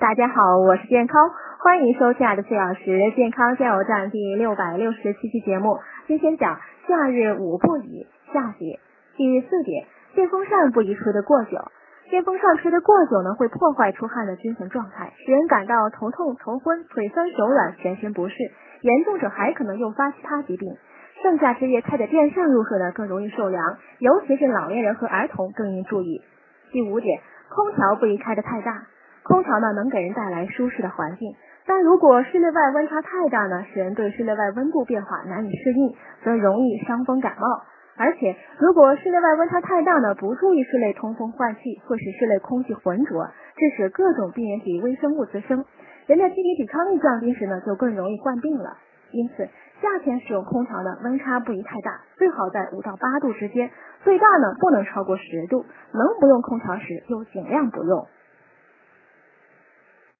[0.00, 1.28] 大家好，我是健康，
[1.58, 5.80] 欢迎收听的四小时健康加油站第六百六十七期节目。
[6.06, 8.78] 今天讲夏日五不宜，夏节
[9.16, 11.58] 第四点，电风扇不宜吹得过久。
[12.10, 18.34] 电风扇吹得过久呢，会破坏出汗的均衡状态，使人感到头痛、头昏、腿酸、手软、全身不适，
[18.82, 20.76] 严重者还可能诱发其他疾病。
[21.24, 26.22] 盛夏之夜开着电扇入睡呢，更容易受凉，尤其是老年人和儿童更应注意。
[26.70, 28.86] 第五点，空调不宜开得太大。
[29.28, 31.36] 空调呢能给人带来舒适的环境，
[31.66, 37.46] 但如果室内外温差太大呢，使人对室内外温度变化难以适应，则容易伤风感冒。
[37.98, 45.62] 而且，如果室内外温差太大呢，不注意室内通风换气，会使室内空气浑浊，致使各种病原体微生物滋生。
[46.06, 48.78] 人的机体抵抗力降低时呢，就更容易患病了。
[49.10, 49.46] 因此，
[49.82, 53.68] 夏天使用空调呢，温差不宜太大，最好在五到八度之间，
[54.04, 55.66] 最大呢不能超过十度。
[55.92, 58.06] 能不用空调时，就尽量不用。